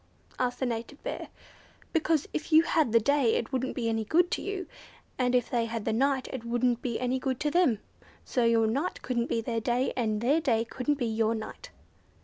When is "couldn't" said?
9.03-9.27, 10.65-10.97